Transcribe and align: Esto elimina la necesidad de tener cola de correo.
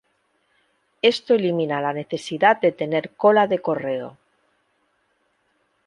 Esto 1.03 1.35
elimina 1.35 1.79
la 1.79 1.93
necesidad 1.93 2.59
de 2.59 2.71
tener 2.71 3.11
cola 3.15 3.45
de 3.45 3.59
correo. 3.59 4.17